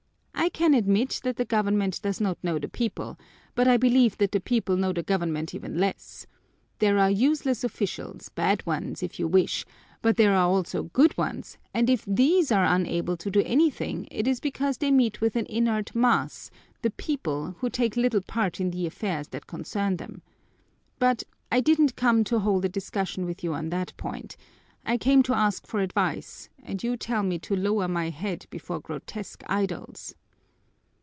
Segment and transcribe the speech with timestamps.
[0.33, 3.17] "I can admit that the government does not know the people,
[3.53, 6.25] but I believe that the people know the government even less.
[6.79, 9.65] There are useless officials, bad ones, if you wish,
[10.01, 14.27] but there are also good ones, and if these are unable to do anything it
[14.27, 16.49] is because they meet with an inert mass,
[16.81, 20.23] the people, who take little part in the affairs that concern them.
[20.97, 21.21] But
[21.51, 24.37] I didn't come to hold a discussion with you on that point,
[24.87, 28.79] I came to ask for advice and you tell me to lower my head before
[28.79, 30.15] grotesque idols!"